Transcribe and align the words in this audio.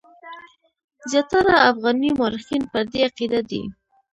زیاتره 1.09 1.55
افغاني 1.69 2.09
مورخین 2.19 2.63
پر 2.71 2.83
دې 2.91 2.99
عقیده 3.07 3.39
دي. 3.49 3.61